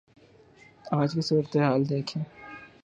[0.91, 2.23] آج کی صورتحال دیکھیں۔